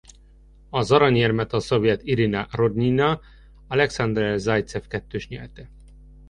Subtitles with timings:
[0.69, 5.69] Az aranyérmet a szovjet Irina Rodnyina–Alekszandr Zajcev-kettős nyerte.